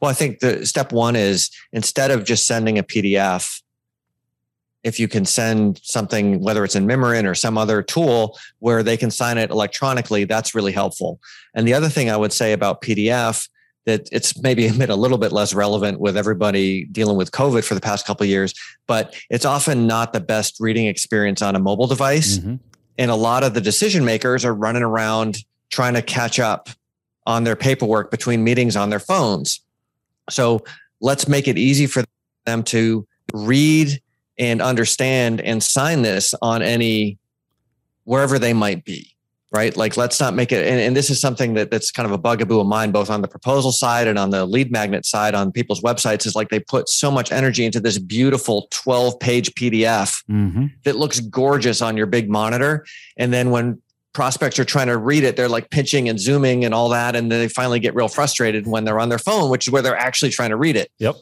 [0.00, 3.62] Well, I think the step one is instead of just sending a PDF,
[4.84, 8.96] if you can send something, whether it's in Mimiran or some other tool where they
[8.96, 11.18] can sign it electronically, that's really helpful.
[11.54, 13.48] And the other thing I would say about PDF
[13.86, 17.74] that it's maybe been a little bit less relevant with everybody dealing with COVID for
[17.74, 18.52] the past couple years,
[18.86, 22.38] but it's often not the best reading experience on a mobile device.
[22.38, 22.56] Mm-hmm.
[22.98, 25.38] And a lot of the decision makers are running around
[25.70, 26.68] trying to catch up
[27.26, 29.60] on their paperwork between meetings on their phones.
[30.30, 30.64] So
[31.00, 32.04] let's make it easy for
[32.46, 34.00] them to read
[34.38, 37.18] and understand and sign this on any
[38.04, 39.16] wherever they might be
[39.52, 42.12] right like let's not make it and, and, this is something that that's kind of
[42.12, 45.34] a bugaboo of mine both on the proposal side and on the lead magnet side
[45.34, 49.52] on people's websites is like they put so much energy into this beautiful 12 page
[49.54, 50.66] pdf mm-hmm.
[50.84, 52.84] that looks gorgeous on your big monitor
[53.16, 53.80] and then when
[54.16, 57.14] prospects are trying to read it, they're like pinching and zooming and all that.
[57.14, 59.82] And then they finally get real frustrated when they're on their phone, which is where
[59.82, 60.90] they're actually trying to read it.
[60.98, 61.16] Yep.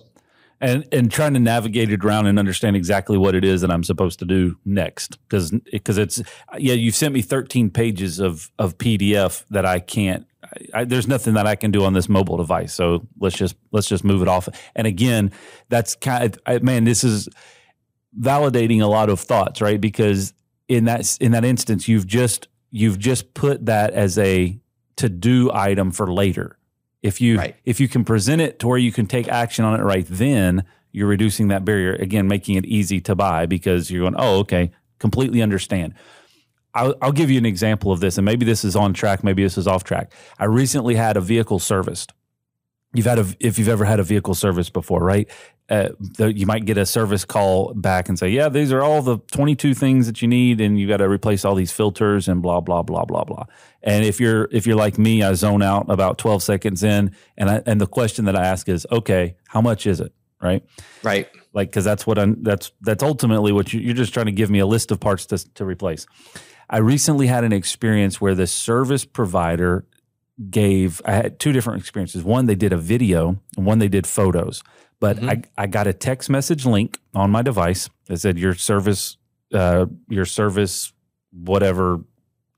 [0.60, 3.82] And, and trying to navigate it around and understand exactly what it is that I'm
[3.82, 5.18] supposed to do next.
[5.28, 5.52] Cause,
[5.84, 6.22] cause it's,
[6.56, 10.24] yeah, you've sent me 13 pages of, of PDF that I can't,
[10.72, 12.72] I, there's nothing that I can do on this mobile device.
[12.72, 14.48] So let's just, let's just move it off.
[14.76, 15.32] And again,
[15.68, 17.28] that's kind of, I, man, this is
[18.18, 19.80] validating a lot of thoughts, right?
[19.80, 20.32] Because
[20.68, 24.58] in that, in that instance, you've just you've just put that as a
[24.96, 26.58] to do item for later.
[27.02, 27.56] If you right.
[27.64, 30.64] if you can present it to where you can take action on it right then,
[30.90, 34.72] you're reducing that barrier again, making it easy to buy because you're going, oh, okay,
[34.98, 35.94] completely understand.
[36.74, 39.44] I'll, I'll give you an example of this, and maybe this is on track, maybe
[39.44, 40.12] this is off track.
[40.40, 42.12] I recently had a vehicle serviced.
[42.92, 45.30] You've had a if you've ever had a vehicle service before, right?
[45.70, 49.18] Uh, you might get a service call back and say, "Yeah, these are all the
[49.32, 52.60] 22 things that you need, and you got to replace all these filters and blah
[52.60, 53.44] blah blah blah blah."
[53.82, 57.48] And if you're if you're like me, I zone out about 12 seconds in, and
[57.48, 60.62] I, and the question that I ask is, "Okay, how much is it?" Right?
[61.02, 61.28] Right.
[61.54, 62.42] Like because that's what I'm.
[62.42, 65.24] That's that's ultimately what you, you're just trying to give me a list of parts
[65.26, 66.06] to to replace.
[66.68, 69.86] I recently had an experience where the service provider
[70.50, 71.00] gave.
[71.06, 72.22] I had two different experiences.
[72.22, 74.62] One, they did a video, and one they did photos
[75.04, 75.28] but mm-hmm.
[75.28, 79.18] I, I got a text message link on my device that said your service,
[79.52, 80.94] uh, your service,
[81.30, 82.00] whatever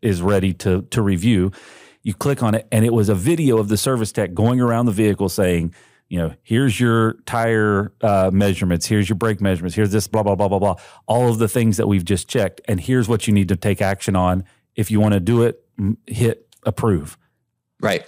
[0.00, 1.50] is ready to to review.
[2.04, 4.86] You click on it, and it was a video of the service tech going around
[4.86, 5.74] the vehicle saying,
[6.08, 10.36] you know, here's your tire uh, measurements, here's your brake measurements, here's this, blah, blah,
[10.36, 10.76] blah, blah, blah.
[11.08, 12.60] All of the things that we've just checked.
[12.68, 14.44] And here's what you need to take action on.
[14.76, 15.64] If you want to do it,
[16.06, 17.18] hit approve.
[17.80, 18.06] Right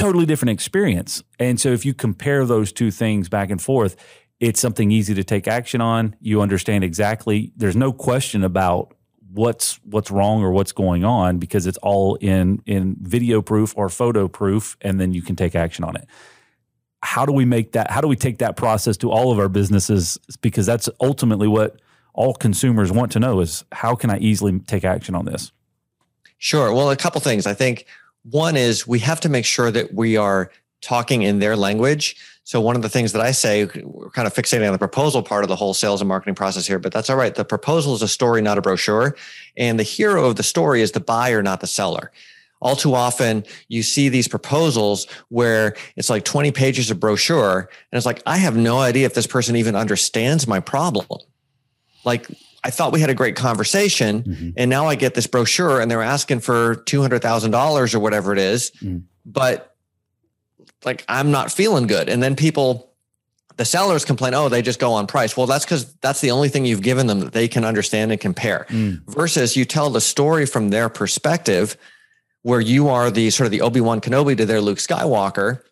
[0.00, 1.22] totally different experience.
[1.38, 3.96] And so if you compare those two things back and forth,
[4.40, 6.16] it's something easy to take action on.
[6.20, 7.52] You understand exactly.
[7.56, 8.94] There's no question about
[9.32, 13.88] what's what's wrong or what's going on because it's all in in video proof or
[13.88, 16.06] photo proof and then you can take action on it.
[17.02, 19.48] How do we make that how do we take that process to all of our
[19.48, 21.80] businesses because that's ultimately what
[22.12, 25.52] all consumers want to know is how can I easily take action on this?
[26.38, 26.72] Sure.
[26.72, 27.46] Well, a couple things.
[27.46, 27.86] I think
[28.24, 32.16] one is we have to make sure that we are talking in their language.
[32.44, 35.22] So one of the things that I say, we're kind of fixating on the proposal
[35.22, 37.34] part of the whole sales and marketing process here, but that's all right.
[37.34, 39.14] The proposal is a story, not a brochure.
[39.56, 42.10] And the hero of the story is the buyer, not the seller.
[42.60, 47.60] All too often you see these proposals where it's like 20 pages of brochure.
[47.60, 51.20] And it's like, I have no idea if this person even understands my problem.
[52.04, 52.26] Like
[52.62, 54.50] I thought we had a great conversation, mm-hmm.
[54.56, 58.00] and now I get this brochure, and they're asking for two hundred thousand dollars or
[58.00, 58.70] whatever it is.
[58.82, 59.04] Mm.
[59.24, 59.74] But
[60.84, 62.08] like I'm not feeling good.
[62.08, 62.92] And then people,
[63.56, 65.36] the sellers complain, oh, they just go on price.
[65.36, 68.20] Well, that's because that's the only thing you've given them that they can understand and
[68.20, 68.66] compare.
[68.68, 69.02] Mm.
[69.06, 71.76] Versus you tell the story from their perspective,
[72.42, 75.62] where you are the sort of the Obi Wan Kenobi to their Luke Skywalker,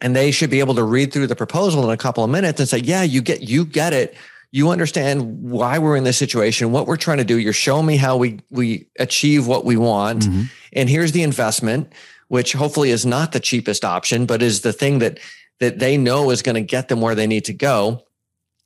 [0.00, 2.58] and they should be able to read through the proposal in a couple of minutes
[2.60, 4.14] and say, yeah, you get you get it.
[4.52, 7.38] You understand why we're in this situation, what we're trying to do.
[7.38, 10.42] You're showing me how we we achieve what we want, mm-hmm.
[10.72, 11.92] and here's the investment
[12.30, 15.18] which hopefully is not the cheapest option, but is the thing that
[15.58, 18.04] that they know is going to get them where they need to go.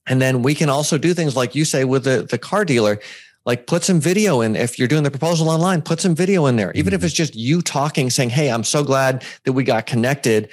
[0.06, 3.00] And then we can also do things like you say with the, the car dealer,
[3.46, 4.54] like put some video in.
[4.54, 6.96] If you're doing the proposal online, put some video in there, even mm-hmm.
[6.96, 10.50] if it's just you talking, saying, Hey, I'm so glad that we got connected.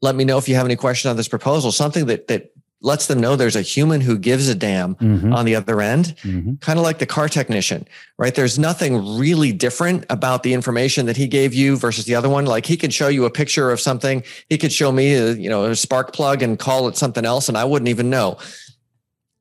[0.00, 2.50] Let me know if you have any questions on this proposal, something that, that
[2.80, 5.32] lets them know there's a human who gives a damn mm-hmm.
[5.32, 6.54] on the other end, mm-hmm.
[6.56, 7.86] kind of like the car technician,
[8.18, 8.34] right?
[8.34, 12.46] There's nothing really different about the information that he gave you versus the other one.
[12.46, 14.22] Like he could show you a picture of something.
[14.48, 17.48] He could show me, a, you know, a spark plug and call it something else.
[17.48, 18.38] And I wouldn't even know.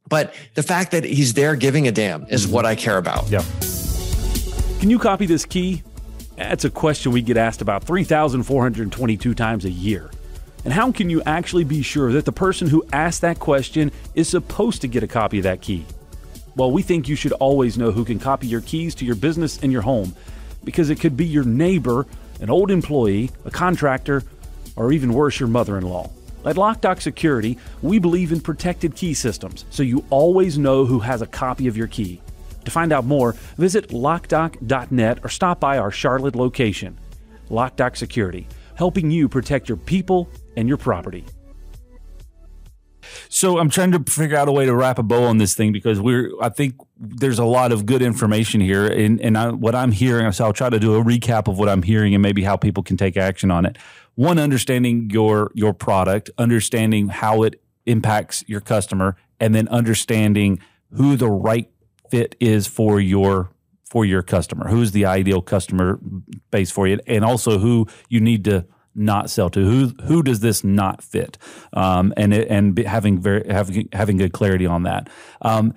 [0.09, 2.55] But the fact that he's there giving a damn is mm-hmm.
[2.55, 3.29] what I care about.
[3.29, 3.43] Yeah.
[4.79, 5.83] Can you copy this key?
[6.38, 10.11] That's a question we get asked about 3,422 times a year.
[10.64, 14.28] And how can you actually be sure that the person who asked that question is
[14.28, 15.86] supposed to get a copy of that key?
[16.55, 19.60] Well, we think you should always know who can copy your keys to your business
[19.62, 20.16] and your home
[20.64, 22.05] because it could be your neighbor,
[22.41, 24.24] an old employee, a contractor,
[24.76, 26.10] or even worse, your mother in law.
[26.45, 31.22] At LockDoc Security, we believe in protected key systems, so you always know who has
[31.22, 32.22] a copy of your key.
[32.66, 36.97] To find out more, visit lockdoc.net or stop by our Charlotte location.
[37.49, 41.24] LockDoc Security, helping you protect your people and your property.
[43.30, 45.72] So I'm trying to figure out a way to wrap a bow on this thing
[45.72, 49.76] because we're I think there's a lot of good information here and and I, what
[49.76, 52.43] I'm hearing so I'll try to do a recap of what I'm hearing and maybe
[52.43, 53.78] how people can take action on it.
[54.16, 60.60] One understanding your your product, understanding how it impacts your customer and then understanding
[60.93, 61.70] who the right
[62.10, 63.51] fit is for your
[63.86, 64.68] for your customer.
[64.68, 65.99] Who's the ideal customer
[66.51, 68.66] base for you and also who you need to
[68.98, 69.64] not sell to?
[69.64, 71.38] Who who does this not fit?
[71.74, 75.10] Um, and it, and having very having having good clarity on that.
[75.41, 75.74] Um,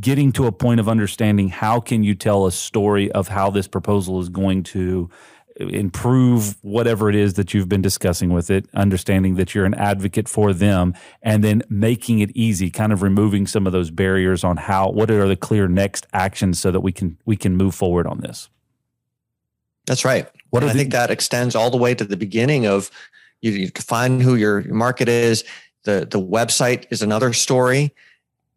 [0.00, 3.66] getting to a point of understanding how can you tell a story of how this
[3.66, 5.08] proposal is going to
[5.58, 10.28] improve whatever it is that you've been discussing with it understanding that you're an advocate
[10.28, 10.92] for them
[11.22, 15.10] and then making it easy kind of removing some of those barriers on how what
[15.10, 18.50] are the clear next actions so that we can we can move forward on this
[19.86, 22.90] that's right what I the- think that extends all the way to the beginning of
[23.42, 25.44] you, you define who your market is.
[25.84, 27.92] The the website is another story,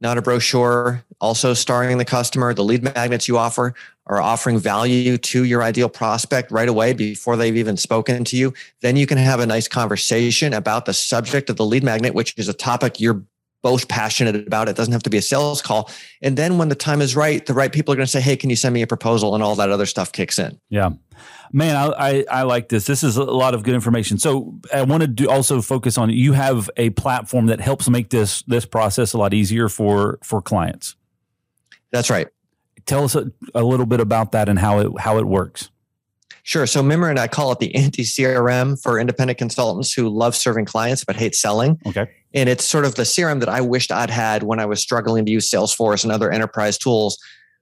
[0.01, 1.03] not a brochure.
[1.21, 2.53] Also starring the customer.
[2.53, 3.75] The lead magnets you offer
[4.07, 8.53] are offering value to your ideal prospect right away before they've even spoken to you.
[8.81, 12.33] Then you can have a nice conversation about the subject of the lead magnet, which
[12.37, 13.21] is a topic you're
[13.61, 14.69] both passionate about.
[14.69, 15.89] It doesn't have to be a sales call.
[16.21, 18.37] And then when the time is right, the right people are going to say, Hey,
[18.37, 19.35] can you send me a proposal?
[19.35, 20.59] And all that other stuff kicks in.
[20.69, 20.91] Yeah.
[21.51, 22.85] Man, I, I, I, like this.
[22.85, 24.17] This is a lot of good information.
[24.19, 28.43] So I want to also focus on you have a platform that helps make this
[28.43, 30.95] this process a lot easier for for clients.
[31.91, 32.27] That's right.
[32.85, 35.69] Tell us a, a little bit about that and how it how it works.
[36.49, 36.65] Sure.
[36.65, 41.03] So Mimiran I call it the anti CRM for independent consultants who love serving clients
[41.03, 41.77] but hate selling.
[41.85, 42.09] Okay.
[42.33, 45.27] And it's sort of the CRM that I wished I'd had when I was struggling
[45.27, 47.19] to use Salesforce and other enterprise tools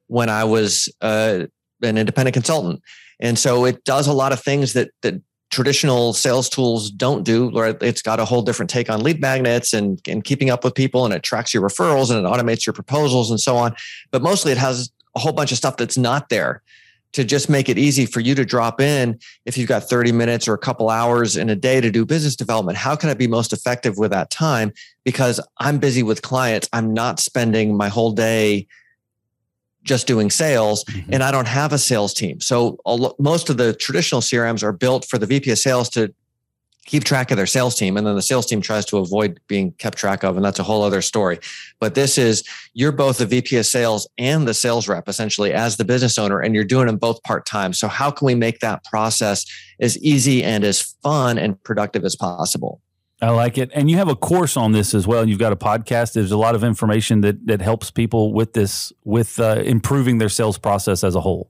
[0.07, 1.47] when I was uh,
[1.81, 2.81] an independent consultant.
[3.19, 5.21] And so it does a lot of things that that
[5.51, 7.51] traditional sales tools don't do.
[7.81, 11.03] It's got a whole different take on lead magnets and, and keeping up with people,
[11.03, 13.75] and it tracks your referrals and it automates your proposals and so on.
[14.11, 16.63] But mostly it has a whole bunch of stuff that's not there
[17.17, 20.47] to just make it easy for you to drop in if you've got 30 minutes
[20.47, 23.25] or a couple hours in a day to do business development how can i be
[23.25, 24.71] most effective with that time
[25.03, 28.67] because i'm busy with clients i'm not spending my whole day
[29.81, 31.13] just doing sales mm-hmm.
[31.13, 32.41] and I don't have a sales team.
[32.41, 32.77] So
[33.17, 36.13] most of the traditional CRMs are built for the VP of sales to
[36.87, 37.97] keep track of their sales team.
[37.97, 40.35] And then the sales team tries to avoid being kept track of.
[40.35, 41.37] And that's a whole other story.
[41.79, 45.77] But this is you're both the VP of sales and the sales rep essentially as
[45.77, 47.73] the business owner, and you're doing them both part time.
[47.73, 49.45] So how can we make that process
[49.79, 52.81] as easy and as fun and productive as possible?
[53.21, 53.71] I like it.
[53.73, 55.27] And you have a course on this as well.
[55.27, 56.13] You've got a podcast.
[56.13, 60.29] There's a lot of information that that helps people with this, with uh, improving their
[60.29, 61.49] sales process as a whole.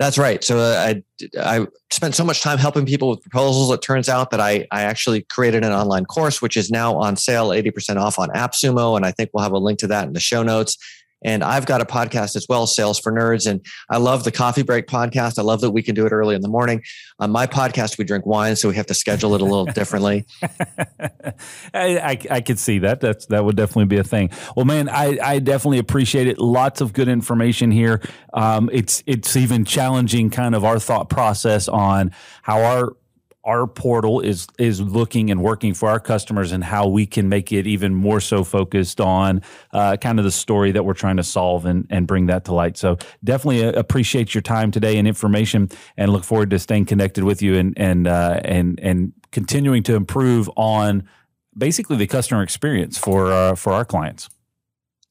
[0.00, 0.42] That's right.
[0.42, 1.02] So uh, I
[1.38, 3.70] I spent so much time helping people with proposals.
[3.70, 7.16] It turns out that I I actually created an online course, which is now on
[7.16, 10.06] sale, eighty percent off on AppSumo, and I think we'll have a link to that
[10.06, 10.78] in the show notes.
[11.22, 13.48] And I've got a podcast as well, Sales for Nerds.
[13.48, 15.38] And I love the Coffee Break podcast.
[15.38, 16.82] I love that we can do it early in the morning.
[17.18, 20.26] On my podcast, we drink wine, so we have to schedule it a little differently.
[20.42, 21.28] I,
[21.74, 23.00] I, I, could see that.
[23.00, 24.30] That's that would definitely be a thing.
[24.56, 26.38] Well, man, I, I definitely appreciate it.
[26.38, 28.00] Lots of good information here.
[28.32, 32.12] Um, it's it's even challenging kind of our thought process on
[32.42, 32.96] how our
[33.44, 37.52] our portal is is looking and working for our customers and how we can make
[37.52, 41.22] it even more so focused on uh, kind of the story that we're trying to
[41.22, 42.76] solve and, and bring that to light.
[42.76, 47.24] So definitely uh, appreciate your time today and information, and look forward to staying connected
[47.24, 51.08] with you and and uh, and and continuing to improve on
[51.56, 54.28] basically the customer experience for uh, for our clients.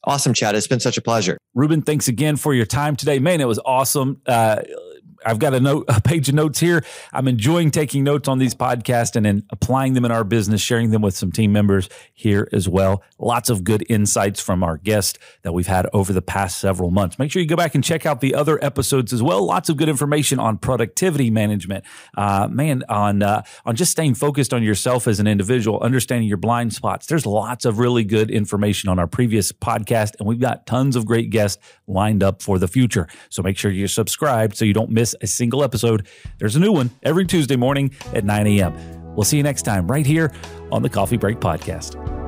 [0.04, 0.56] Awesome, Chad.
[0.56, 1.38] It's been such a pleasure.
[1.56, 3.20] Reuben, thanks again for your time today.
[3.20, 4.22] Man, it was awesome.
[5.26, 6.84] I've got a note, a page of notes here.
[7.14, 10.92] I'm enjoying taking notes on these podcasts and then applying them in our business, sharing
[10.92, 13.04] them with some team members here as well.
[13.18, 17.20] Lots of good insights from our guest that we've had over the past several months.
[17.20, 19.46] Make sure you go back and check out the other episodes as well.
[19.46, 21.86] Lots of good information on productivity management,
[22.18, 26.38] uh, man, on uh, on just staying focused on yourself as an individual, understanding your
[26.38, 27.08] blind spots.
[27.08, 31.06] There's lots of really good information on our previous podcast, and we've got tons of
[31.06, 33.08] great guests lined up for the future.
[33.30, 36.08] So make sure you're subscribed so you don't miss miss a single episode,
[36.38, 39.16] there's a new one every Tuesday morning at 9 a.m.
[39.16, 40.32] We'll see you next time right here
[40.72, 42.19] on the Coffee Break Podcast.